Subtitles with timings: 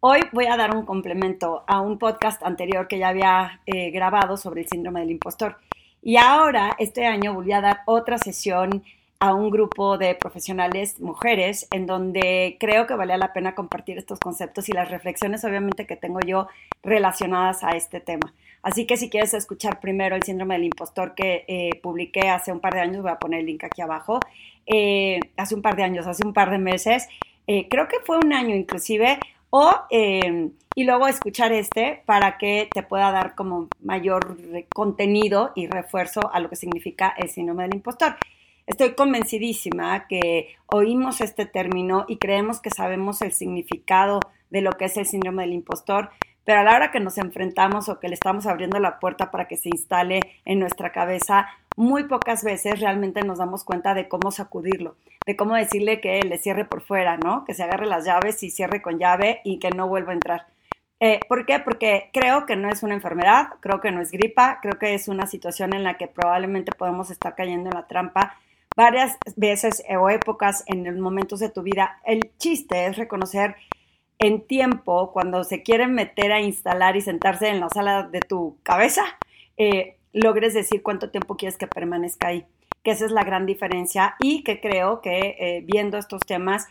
[0.00, 4.36] Hoy voy a dar un complemento a un podcast anterior que ya había eh, grabado
[4.36, 5.58] sobre el síndrome del impostor.
[6.02, 8.82] Y ahora, este año, voy a dar otra sesión
[9.20, 14.20] a un grupo de profesionales mujeres en donde creo que valía la pena compartir estos
[14.20, 16.46] conceptos y las reflexiones obviamente que tengo yo
[16.82, 18.32] relacionadas a este tema.
[18.62, 22.60] Así que si quieres escuchar primero el síndrome del impostor que eh, publiqué hace un
[22.60, 24.20] par de años, voy a poner el link aquí abajo,
[24.66, 27.08] eh, hace un par de años, hace un par de meses,
[27.46, 29.18] eh, creo que fue un año inclusive,
[29.50, 34.36] o, y luego escuchar este para que te pueda dar como mayor
[34.68, 38.16] contenido y refuerzo a lo que significa el síndrome del impostor.
[38.68, 44.84] Estoy convencidísima que oímos este término y creemos que sabemos el significado de lo que
[44.84, 46.10] es el síndrome del impostor,
[46.44, 49.48] pero a la hora que nos enfrentamos o que le estamos abriendo la puerta para
[49.48, 54.30] que se instale en nuestra cabeza, muy pocas veces realmente nos damos cuenta de cómo
[54.30, 57.46] sacudirlo, de cómo decirle que le cierre por fuera, ¿no?
[57.46, 60.46] Que se agarre las llaves y cierre con llave y que no vuelva a entrar.
[61.00, 61.58] Eh, ¿Por qué?
[61.58, 65.08] Porque creo que no es una enfermedad, creo que no es gripa, creo que es
[65.08, 68.36] una situación en la que probablemente podemos estar cayendo en la trampa
[68.78, 72.00] varias veces o épocas en momentos de tu vida.
[72.06, 73.56] El chiste es reconocer
[74.20, 78.56] en tiempo, cuando se quieren meter a instalar y sentarse en la sala de tu
[78.62, 79.02] cabeza,
[79.56, 82.46] eh, logres decir cuánto tiempo quieres que permanezca ahí.
[82.84, 86.68] Que esa es la gran diferencia y que creo que eh, viendo estos temas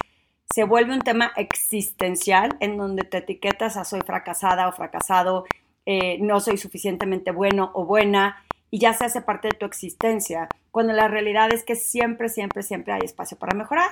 [0.49, 5.43] se vuelve un tema existencial en donde te etiquetas a soy fracasada o fracasado,
[5.85, 10.47] eh, no soy suficientemente bueno o buena, y ya se hace parte de tu existencia,
[10.77, 13.89] cuando la realidad es que siempre, siempre, siempre hay espacio para mejorar.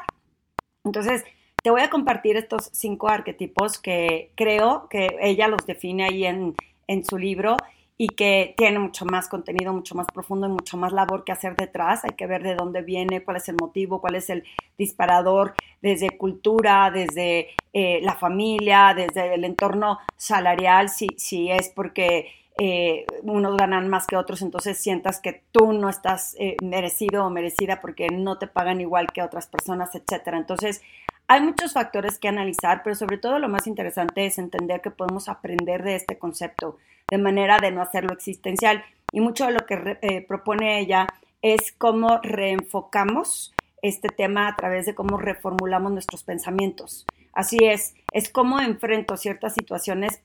[0.83, 1.23] Entonces,
[1.63, 6.53] te voy a compartir estos cinco arquetipos que creo que ella los define ahí en,
[6.85, 7.57] en su libro
[7.97, 11.55] y que tiene mucho más contenido, mucho más profundo y mucho más labor que hacer
[11.55, 12.05] detrás.
[12.05, 14.43] Hay que ver de dónde viene, cuál es el motivo, cuál es el
[14.77, 22.27] disparador, desde cultura, desde eh, la familia, desde el entorno salarial, si, si es porque
[22.57, 27.29] eh, unos ganan más que otros, entonces sientas que tú no estás eh, merecido o
[27.29, 30.37] merecida porque no te pagan igual que otras personas, etcétera.
[30.37, 30.81] Entonces,
[31.27, 35.27] hay muchos factores que analizar, pero sobre todo lo más interesante es entender que podemos
[35.27, 36.77] aprender de este concepto
[37.07, 38.83] de manera de no hacerlo existencial.
[39.11, 41.07] Y mucho de lo que eh, propone ella
[41.41, 47.05] es cómo reenfocamos este tema a través de cómo reformulamos nuestros pensamientos.
[47.33, 50.21] Así es, es cómo enfrento ciertas situaciones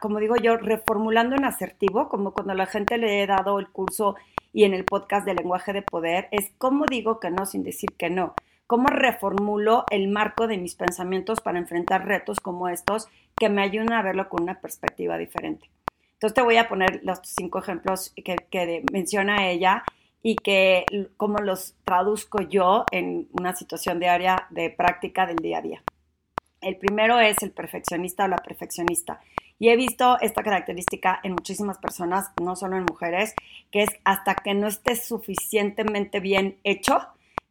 [0.00, 4.16] como digo yo, reformulando en asertivo, como cuando la gente le he dado el curso
[4.52, 7.90] y en el podcast de lenguaje de poder, es cómo digo que no sin decir
[7.98, 8.34] que no.
[8.66, 13.92] Cómo reformulo el marco de mis pensamientos para enfrentar retos como estos que me ayudan
[13.92, 15.68] a verlo con una perspectiva diferente.
[16.14, 19.82] Entonces te voy a poner los cinco ejemplos que, que menciona ella
[20.22, 20.86] y que
[21.18, 25.82] cómo los traduzco yo en una situación diaria de práctica del día a día.
[26.64, 29.20] El primero es el perfeccionista o la perfeccionista.
[29.58, 33.34] Y he visto esta característica en muchísimas personas, no solo en mujeres,
[33.70, 36.98] que es hasta que no esté suficientemente bien hecho,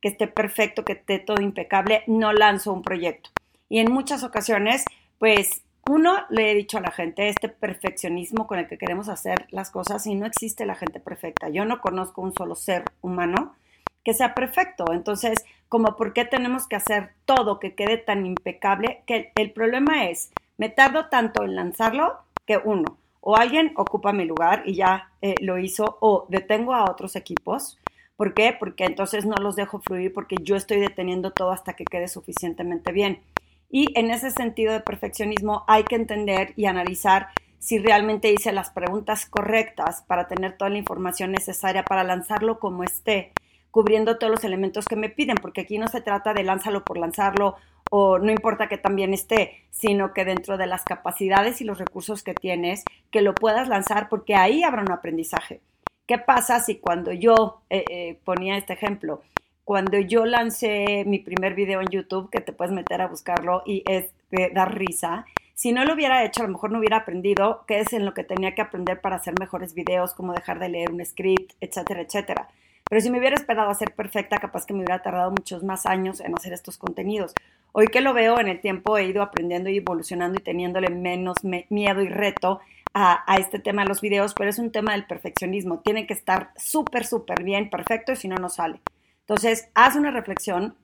[0.02, 3.30] que esté perfecto, que esté todo impecable, no lanzo un proyecto.
[3.70, 4.84] Y en muchas ocasiones,
[5.18, 9.48] pues uno, le he dicho a la gente, este perfeccionismo con el que queremos hacer
[9.52, 11.50] las cosas y no existe la gente perfecta.
[11.50, 13.56] Yo no conozco un solo ser humano
[14.04, 14.86] que sea perfecto.
[14.92, 20.06] Entonces, como por qué tenemos que hacer todo que quede tan impecable, que el problema
[20.06, 25.10] es me tardo tanto en lanzarlo que uno, o alguien ocupa mi lugar y ya
[25.22, 27.80] eh, lo hizo, o detengo a otros equipos.
[28.16, 28.56] ¿Por qué?
[28.58, 32.92] Porque entonces no los dejo fluir porque yo estoy deteniendo todo hasta que quede suficientemente
[32.92, 33.22] bien.
[33.70, 38.70] Y en ese sentido de perfeccionismo hay que entender y analizar si realmente hice las
[38.70, 43.32] preguntas correctas para tener toda la información necesaria para lanzarlo como esté,
[43.74, 47.00] cubriendo todos los elementos que me piden, porque aquí no se trata de lánzalo por
[47.00, 47.56] lanzarlo
[47.90, 52.22] o no importa que también esté, sino que dentro de las capacidades y los recursos
[52.22, 55.60] que tienes, que lo puedas lanzar porque ahí habrá un aprendizaje.
[56.06, 59.24] ¿Qué pasa si cuando yo eh, eh, ponía este ejemplo,
[59.64, 63.82] cuando yo lancé mi primer video en YouTube, que te puedes meter a buscarlo y
[63.88, 65.26] es de dar risa,
[65.56, 68.14] si no lo hubiera hecho, a lo mejor no hubiera aprendido qué es en lo
[68.14, 72.02] que tenía que aprender para hacer mejores videos, cómo dejar de leer un script, etcétera,
[72.02, 72.50] etcétera.
[72.94, 75.88] Pero si me hubiera esperado a ser perfecta, capaz que me hubiera tardado muchos más
[75.88, 77.34] años en hacer estos contenidos.
[77.72, 81.38] Hoy que lo veo en el tiempo he ido aprendiendo y evolucionando y teniéndole menos
[81.44, 82.60] miedo y reto
[82.94, 85.80] a, este tema de los videos, pero es un tema del perfeccionismo.
[85.80, 88.80] Tiene que estar súper, súper bien, perfecto, y si no, no sale.
[89.22, 90.76] Entonces, haz una reflexión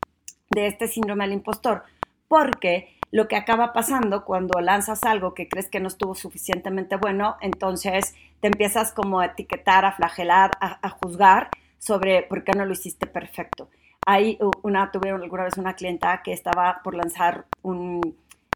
[0.50, 1.84] de este síndrome del impostor,
[2.28, 7.38] porque lo que acaba pasando cuando lanzas algo que crees que no estuvo suficientemente bueno,
[7.40, 12.74] entonces te empiezas como a etiquetar, a flagelar, a, juzgar sobre por qué no lo
[12.74, 13.70] hiciste perfecto.
[14.06, 18.16] Hay una, tuve alguna vez una clienta que estaba por lanzar un,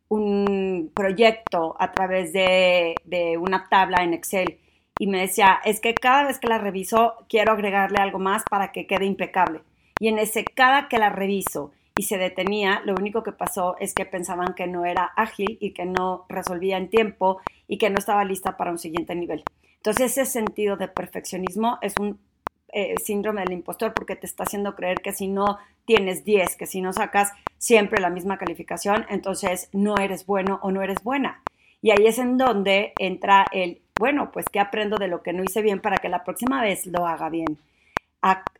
[0.09, 4.59] un proyecto a través de, de, una tabla en Excel
[4.99, 8.71] y me decía, es que cada vez que la reviso quiero agregarle algo más para
[8.71, 9.61] que quede impecable.
[9.99, 13.93] Y en ese cada que la reviso y se detenía, lo único que pasó es
[13.93, 17.97] que pensaban que no era ágil y que no resolvía en tiempo y que no
[17.99, 19.43] estaba lista para un siguiente nivel.
[19.77, 22.19] Entonces ese sentido de perfeccionismo es un
[22.73, 26.65] eh, síndrome del impostor porque te está haciendo creer que si no tienes 10, que
[26.65, 31.41] si no sacas siempre la misma calificación, entonces no eres bueno o no eres buena.
[31.81, 35.43] Y ahí es en donde entra el, bueno, pues que aprendo de lo que no
[35.43, 37.59] hice bien para que la próxima vez lo haga bien.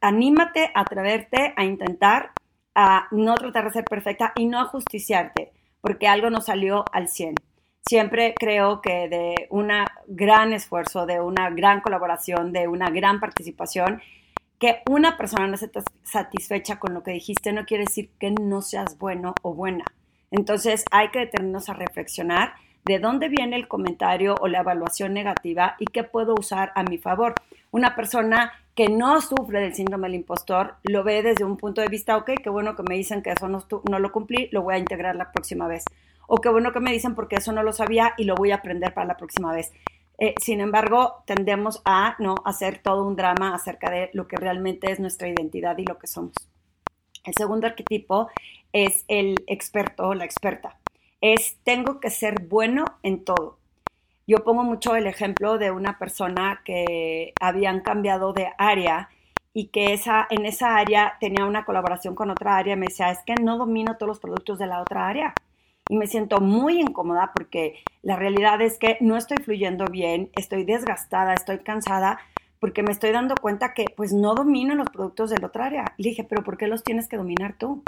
[0.01, 2.31] anímate a atreverte a intentar
[2.75, 5.51] a no tratar de ser perfecta y no a justiciarte,
[5.81, 7.35] porque algo no salió al 100.
[7.85, 9.69] Siempre creo que de un
[10.07, 14.01] gran esfuerzo, de una gran colaboración, de una gran participación,
[14.57, 15.69] que una persona no esté
[16.03, 19.83] satisfecha con lo que dijiste no quiere decir que no seas bueno o buena.
[20.31, 22.53] Entonces hay que detenernos a reflexionar
[22.85, 26.97] de dónde viene el comentario o la evaluación negativa y qué puedo usar a mi
[26.97, 27.35] favor.
[27.71, 31.87] Una persona que no sufre del síndrome del impostor lo ve desde un punto de
[31.87, 34.75] vista, ok, qué bueno que me dicen que eso no, no lo cumplí, lo voy
[34.75, 35.83] a integrar la próxima vez.
[36.27, 38.55] O qué bueno que me dicen porque eso no lo sabía y lo voy a
[38.55, 39.71] aprender para la próxima vez.
[40.19, 44.91] Eh, sin embargo, tendemos a no hacer todo un drama acerca de lo que realmente
[44.91, 46.33] es nuestra identidad y lo que somos.
[47.23, 48.29] El segundo arquetipo
[48.71, 50.77] es el experto o la experta.
[51.21, 53.57] Es tengo que ser bueno en todo.
[54.27, 59.09] Yo pongo mucho el ejemplo de una persona que habían cambiado de área
[59.53, 62.75] y que esa, en esa área tenía una colaboración con otra área.
[62.75, 65.33] Me decía, es que no domino todos los productos de la otra área.
[65.89, 70.63] Y me siento muy incómoda porque la realidad es que no estoy fluyendo bien, estoy
[70.63, 72.19] desgastada, estoy cansada
[72.59, 75.93] porque me estoy dando cuenta que pues no domino los productos de la otra área.
[75.97, 77.83] Le dije, pero ¿por qué los tienes que dominar tú?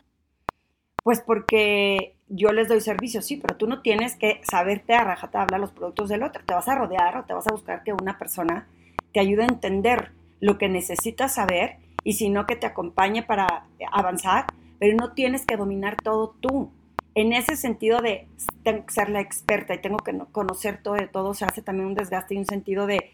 [1.01, 5.59] Pues porque yo les doy servicio, sí, pero tú no tienes que saberte a rajatabla
[5.59, 6.43] los productos del otro.
[6.45, 8.67] Te vas a rodear o te vas a buscar que una persona
[9.13, 10.11] te ayude a entender
[10.41, 14.47] lo que necesitas saber y si no que te acompañe para avanzar,
[14.77, 16.69] pero no tienes que dominar todo tú.
[17.15, 18.27] En ese sentido de
[18.63, 21.87] tengo que ser la experta y tengo que conocer todo de todo, se hace también
[21.87, 23.13] un desgaste y un sentido de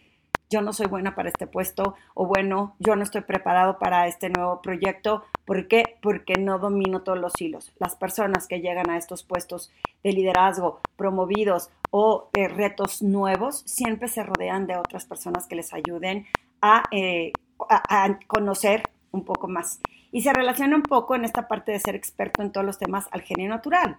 [0.50, 4.30] yo no soy buena para este puesto o bueno, yo no estoy preparado para este
[4.30, 5.24] nuevo proyecto.
[5.46, 5.98] ¿Por qué?
[6.02, 7.72] Porque no domino todos los hilos.
[7.78, 9.72] Las personas que llegan a estos puestos
[10.04, 15.74] de liderazgo promovidos o de retos nuevos siempre se rodean de otras personas que les
[15.74, 16.26] ayuden
[16.62, 17.32] a, eh,
[17.70, 19.80] a conocer un poco más.
[20.12, 23.08] Y se relaciona un poco en esta parte de ser experto en todos los temas
[23.12, 23.98] al genio natural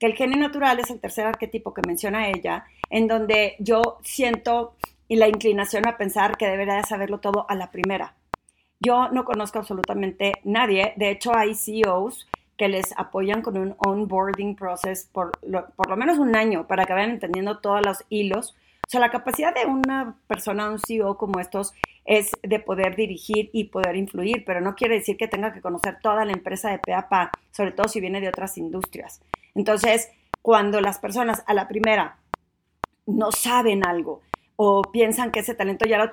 [0.00, 4.74] que el genio natural es el tercer arquetipo que menciona ella, en donde yo siento
[5.06, 8.14] y la inclinación a pensar que debería de saberlo todo a la primera.
[8.80, 14.56] Yo no conozco absolutamente nadie, de hecho hay CEOs que les apoyan con un onboarding
[14.56, 18.56] process por lo, por lo menos un año para que vayan entendiendo todos los hilos.
[18.90, 21.72] O sea, la capacidad de una persona, un CEO como estos,
[22.04, 25.98] es de poder dirigir y poder influir, pero no quiere decir que tenga que conocer
[26.02, 29.20] toda la empresa de PAPA, sobre todo si viene de otras industrias.
[29.54, 30.10] Entonces,
[30.42, 32.16] cuando las personas a la primera
[33.06, 34.22] no saben algo,
[34.56, 36.10] o piensan que ese talento ya lo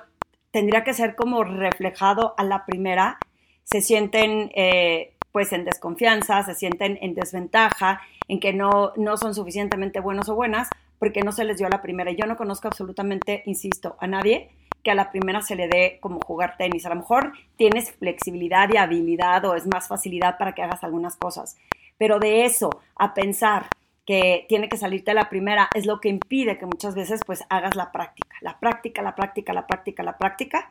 [0.52, 3.18] tendría que ser como reflejado a la primera,
[3.64, 9.34] se sienten eh, pues en desconfianza, se sienten en desventaja, en que no, no son
[9.34, 12.10] suficientemente buenos o buenas porque no se les dio a la primera.
[12.10, 14.50] Y yo no conozco absolutamente, insisto, a nadie
[14.82, 16.86] que a la primera se le dé como jugar tenis.
[16.86, 21.16] A lo mejor tienes flexibilidad y habilidad o es más facilidad para que hagas algunas
[21.16, 21.56] cosas.
[21.98, 23.66] Pero de eso a pensar
[24.06, 27.76] que tiene que salirte la primera, es lo que impide que muchas veces pues hagas
[27.76, 28.36] la práctica.
[28.40, 30.68] La práctica, la práctica, la práctica, la práctica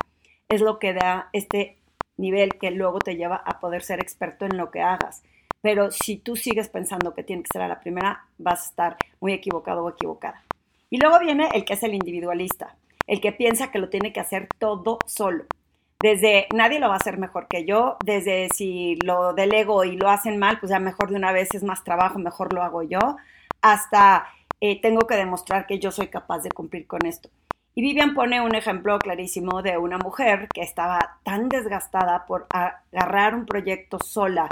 [0.50, 1.78] es lo que da este
[2.18, 5.22] nivel que luego te lleva a poder ser experto en lo que hagas.
[5.62, 8.98] Pero si tú sigues pensando que tiene que ser a la primera, vas a estar
[9.20, 10.44] muy equivocado o equivocada.
[10.90, 12.76] Y luego viene el que es el individualista,
[13.08, 15.46] el que piensa que lo tiene que hacer todo solo.
[16.00, 20.10] Desde nadie lo va a hacer mejor que yo, desde si lo delego y lo
[20.10, 23.18] hacen mal, pues ya mejor de una vez es más trabajo, mejor lo hago yo,
[23.62, 24.28] hasta
[24.62, 27.30] eh, tengo que demostrar que yo soy capaz de cumplir con esto.
[27.74, 33.36] Y Vivian pone un ejemplo clarísimo de una mujer que estaba tan desgastada por agarrar
[33.36, 34.48] un proyecto sola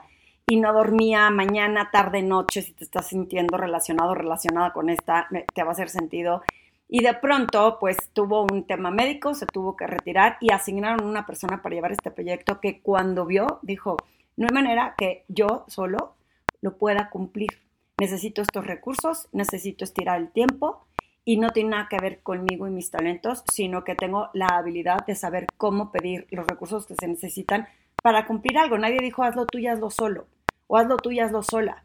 [0.48, 5.64] y no dormía mañana, tarde, noche, si te estás sintiendo relacionado relacionada con esta, te
[5.64, 6.44] va a hacer sentido
[6.88, 11.26] y de pronto, pues tuvo un tema médico, se tuvo que retirar y asignaron una
[11.26, 13.98] persona para llevar este proyecto que cuando vio dijo,
[14.38, 16.16] no hay manera que yo solo
[16.62, 17.50] lo pueda cumplir.
[17.98, 20.86] necesito estos recursos, necesito estirar el tiempo
[21.24, 25.06] y no tiene nada que ver conmigo y mis talentos, sino que tengo la habilidad
[25.08, 27.68] de saber cómo pedir los recursos que se necesitan
[28.04, 28.78] para cumplir algo.
[28.78, 30.28] Nadie dijo hazlo tú y hazlo solo
[30.68, 31.84] o hazlo tú y hazlo sola.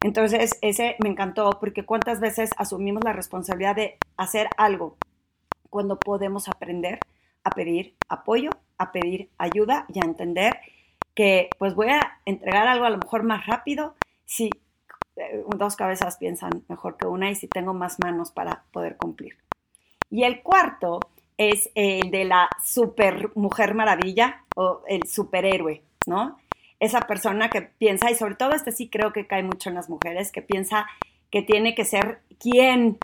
[0.00, 4.96] Entonces, ese me encantó porque cuántas veces asumimos la responsabilidad de hacer algo
[5.70, 7.00] cuando podemos aprender
[7.44, 10.58] a pedir apoyo, a pedir ayuda y a entender
[11.14, 14.50] que pues voy a entregar algo a lo mejor más rápido si
[15.16, 19.36] eh, dos cabezas piensan mejor que una y si tengo más manos para poder cumplir.
[20.10, 21.00] Y el cuarto
[21.36, 26.38] es el de la super mujer maravilla o el superhéroe, ¿no?
[26.80, 29.88] Esa persona que piensa, y sobre todo este sí creo que cae mucho en las
[29.88, 30.86] mujeres, que piensa
[31.30, 32.98] que tiene que ser quien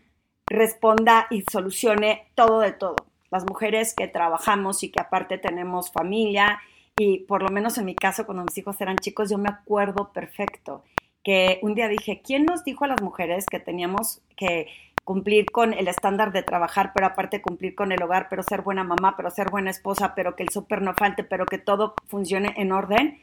[0.46, 2.96] responda y solucione todo de todo.
[3.30, 6.60] Las mujeres que trabajamos y que aparte tenemos familia
[6.96, 10.12] y por lo menos en mi caso cuando mis hijos eran chicos yo me acuerdo
[10.12, 10.84] perfecto
[11.24, 14.68] que un día dije, ¿quién nos dijo a las mujeres que teníamos que
[15.04, 18.84] cumplir con el estándar de trabajar, pero aparte cumplir con el hogar, pero ser buena
[18.84, 22.54] mamá, pero ser buena esposa, pero que el súper no falte, pero que todo funcione
[22.56, 23.20] en orden?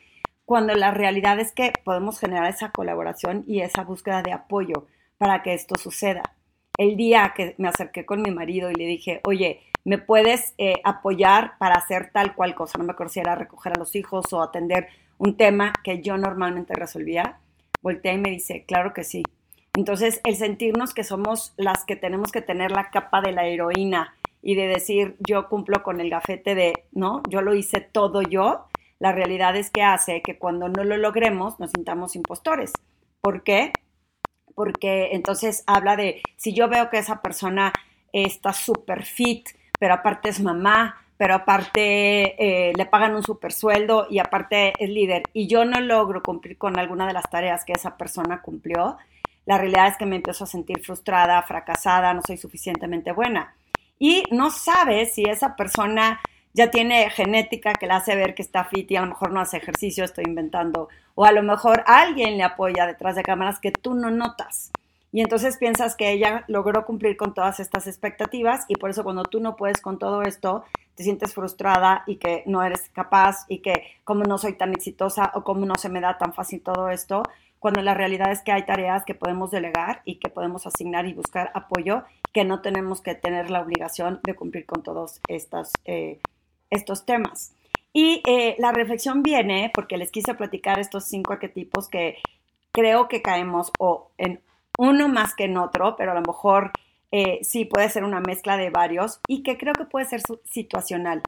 [0.52, 4.86] Cuando la realidad es que podemos generar esa colaboración y esa búsqueda de apoyo
[5.18, 6.24] para que esto suceda.
[6.78, 10.82] El día que me acerqué con mi marido y le dije, oye, ¿me puedes eh,
[10.84, 12.78] apoyar para hacer tal cual cosa?
[12.78, 14.90] No me acuerdo si era recoger a los hijos o atender
[15.20, 17.40] un tema que yo normalmente resolvía
[17.82, 19.24] voltea y me dice, claro que sí.
[19.78, 24.16] Entonces, el sentirnos que somos las que tenemos que tener la capa de la heroína
[24.42, 28.66] y de decir, yo cumplo con el gafete de, no, yo lo hice todo yo,
[29.02, 32.72] la realidad es que hace que cuando no lo logremos nos sintamos impostores.
[33.20, 33.74] ¿Por qué?
[34.54, 37.74] Porque entonces habla de, si yo veo que esa persona
[38.14, 44.06] está súper fit, pero aparte es mamá, pero aparte eh, le pagan un super sueldo
[44.08, 47.74] y aparte es líder y yo no logro cumplir con alguna de las tareas que
[47.74, 48.98] esa persona cumplió,
[49.48, 53.56] la realidad es que me empiezo a sentir frustrada, fracasada, no soy suficientemente buena.
[53.98, 56.22] Y no sabes si esa persona
[56.54, 59.40] ya tiene genética que le hace ver que está fit y a lo mejor no
[59.40, 63.72] hace ejercicio, estoy inventando, o a lo mejor alguien le apoya detrás de cámaras que
[63.72, 64.72] tú no notas.
[65.14, 69.24] Y entonces piensas que ella logró cumplir con todas estas expectativas y por eso cuando
[69.24, 70.64] tú no puedes con todo esto,
[70.96, 75.32] te sientes frustrada y que no eres capaz y que como no soy tan exitosa
[75.36, 77.24] o como no se me da tan fácil todo esto,
[77.60, 81.14] cuando la realidad es que hay tareas que podemos delegar y que podemos asignar y
[81.14, 82.04] buscar apoyo,
[82.34, 86.20] que no tenemos que tener la obligación de cumplir con todos estos, eh,
[86.72, 87.54] estos temas.
[87.94, 92.18] Y eh, la reflexión viene porque les quise platicar estos cinco arquetipos que
[92.72, 94.42] creo que caemos o en
[94.78, 96.72] uno más que en otro, pero a lo mejor
[97.12, 101.22] eh, sí puede ser una mezcla de varios y que creo que puede ser situacional.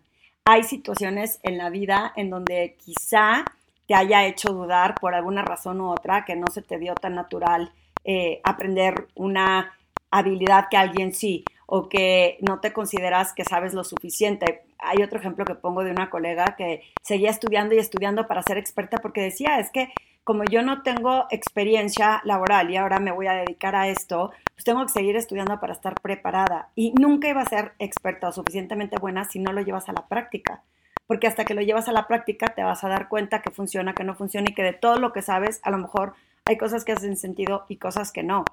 [0.46, 3.46] Hay situaciones en la vida en donde quizá
[3.86, 7.16] te haya hecho dudar por alguna razón u otra, que no se te dio tan
[7.16, 7.74] natural
[8.06, 9.74] eh, aprender una
[10.10, 14.63] habilidad que alguien sí, o que no te consideras que sabes lo suficiente.
[14.84, 18.58] Hay otro ejemplo que pongo de una colega que seguía estudiando y estudiando para ser
[18.58, 23.28] experta porque decía, es que como yo no tengo experiencia laboral y ahora me voy
[23.28, 26.70] a dedicar a esto, pues tengo que seguir estudiando para estar preparada.
[26.76, 30.08] Y nunca iba a ser experta o suficientemente buena si no lo llevas a la
[30.08, 30.64] práctica.
[31.08, 33.94] Porque hasta que lo llevas a la práctica te vas a dar cuenta que funciona,
[33.94, 36.14] que no funciona y que de todo lo que sabes, a lo mejor
[36.46, 38.46] hay cosas que hacen sentido y cosas que no.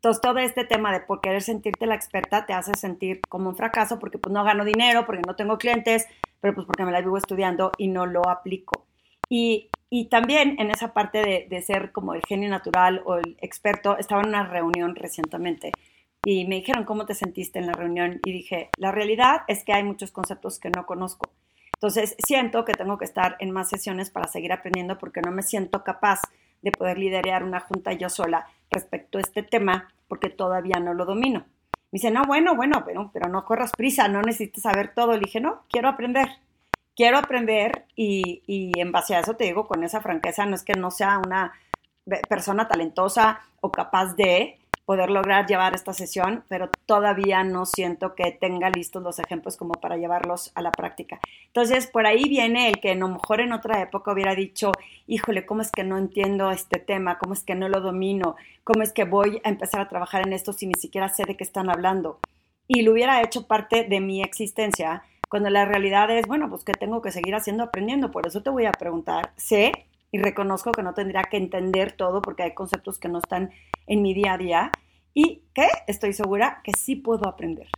[0.00, 3.56] Entonces, todo este tema de por querer sentirte la experta te hace sentir como un
[3.56, 6.06] fracaso porque pues no gano dinero, porque no tengo clientes,
[6.40, 8.86] pero pues porque me la vivo estudiando y no lo aplico.
[9.28, 13.36] Y, y también en esa parte de, de, ser como el genio natural o el
[13.42, 15.70] experto, estaba en una reunión recientemente
[16.24, 19.74] y me dijeron cómo te sentiste en la reunión y dije, la realidad es que
[19.74, 21.28] hay muchos conceptos que no conozco.
[21.74, 25.42] Entonces, siento que tengo que estar en más sesiones para seguir aprendiendo porque no me
[25.42, 26.22] siento capaz
[26.62, 31.04] de poder liderar una junta yo sola respecto a este tema porque todavía no lo
[31.04, 31.44] domino.
[31.92, 35.12] Me dice, no, bueno, bueno, pero, pero no corras prisa, no necesitas saber todo.
[35.12, 36.28] Le dije, no, quiero aprender.
[36.94, 40.62] Quiero aprender y, y en base a eso te digo con esa franqueza, no es
[40.62, 41.52] que no sea una
[42.28, 44.59] persona talentosa o capaz de,
[44.90, 49.74] poder lograr llevar esta sesión, pero todavía no siento que tenga listos los ejemplos como
[49.74, 51.20] para llevarlos a la práctica.
[51.46, 54.72] Entonces, por ahí viene el que a lo mejor en otra época hubiera dicho,
[55.06, 57.18] híjole, ¿cómo es que no entiendo este tema?
[57.18, 58.34] ¿Cómo es que no lo domino?
[58.64, 61.36] ¿Cómo es que voy a empezar a trabajar en esto si ni siquiera sé de
[61.36, 62.18] qué están hablando?
[62.66, 66.72] Y lo hubiera hecho parte de mi existencia, cuando la realidad es, bueno, pues que
[66.72, 68.10] tengo que seguir haciendo, aprendiendo.
[68.10, 72.22] Por eso te voy a preguntar, sé y reconozco que no tendría que entender todo
[72.22, 73.50] porque hay conceptos que no están
[73.86, 74.72] en mi día a día
[75.14, 77.68] y que estoy segura que sí puedo aprender.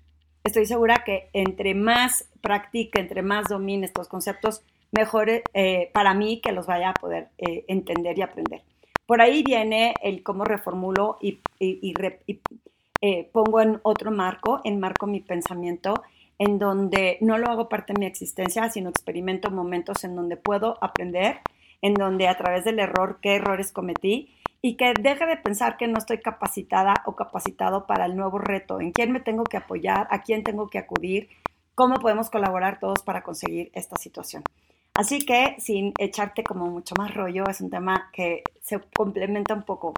[0.45, 6.41] Estoy segura que entre más practique, entre más domine estos conceptos, mejor eh, para mí
[6.41, 8.63] que los vaya a poder eh, entender y aprender.
[9.07, 16.03] Por ahí viene el cómo reformulo y, eh, pongo en otro marco, enmarco mi pensamiento,
[16.39, 20.79] en donde no lo hago parte de mi existencia, sino experimento momentos en donde puedo
[20.81, 21.41] aprender,
[21.83, 25.89] en donde a través del error, qué errores cometí y que deje de pensar que
[25.89, 30.07] no estoy capacitada o capacitado para el nuevo reto, en quién me tengo que apoyar,
[30.11, 31.29] a quién tengo que acudir,
[31.75, 34.45] cómo podemos colaborar todos para conseguir esta situación.
[34.95, 39.65] Así que sin echarte como mucho más rollo, es un tema que se complementa un
[39.65, 39.95] poco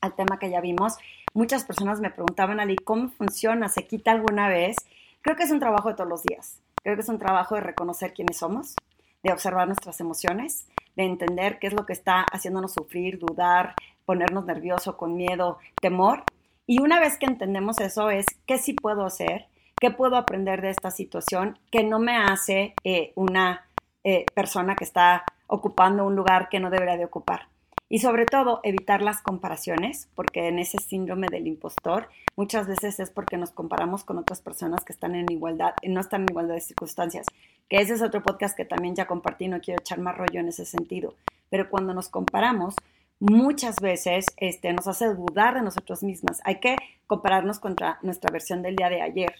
[0.00, 0.96] al tema que ya vimos.
[1.32, 3.68] Muchas personas me preguntaban, Ali, ¿cómo funciona?
[3.68, 4.76] ¿Se quita alguna vez?
[5.20, 6.58] Creo que es un trabajo de todos los días.
[6.82, 8.74] Creo que es un trabajo de reconocer quiénes somos,
[9.22, 10.66] de observar nuestras emociones,
[10.96, 13.74] de entender qué es lo que está haciéndonos sufrir, dudar,
[14.04, 16.24] ponernos nervioso, con miedo, temor.
[16.66, 19.46] Y una vez que entendemos eso es qué sí puedo hacer,
[19.80, 23.66] qué puedo aprender de esta situación que no me hace eh, una
[24.04, 27.48] eh, persona que está ocupando un lugar que no debería de ocupar.
[27.88, 33.10] Y sobre todo, evitar las comparaciones, porque en ese síndrome del impostor muchas veces es
[33.10, 36.60] porque nos comparamos con otras personas que están en igualdad, no están en igualdad de
[36.60, 37.26] circunstancias.
[37.68, 40.48] Que ese es otro podcast que también ya compartí, no quiero echar más rollo en
[40.48, 41.14] ese sentido.
[41.50, 42.74] Pero cuando nos comparamos,
[43.20, 46.40] muchas veces este, nos hace dudar de nosotros mismas.
[46.44, 49.34] Hay que compararnos contra nuestra versión del día de ayer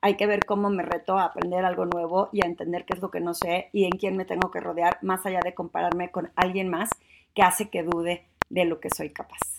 [0.00, 3.02] hay que ver cómo me reto a aprender algo nuevo y a entender qué es
[3.02, 6.10] lo que no sé y en quién me tengo que rodear, más allá de compararme
[6.10, 6.90] con alguien más
[7.34, 9.57] que hace que dude de lo que soy capaz.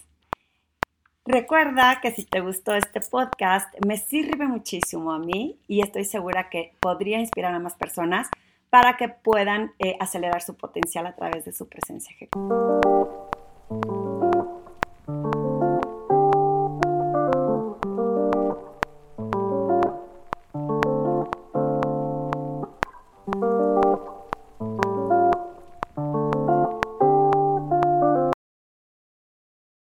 [1.31, 6.50] Recuerda que si te gustó este podcast, me sirve muchísimo a mí y estoy segura
[6.50, 8.29] que podría inspirar a más personas
[8.71, 12.81] para que puedan eh, acelerar su potencial a través de su presencia ejecutiva.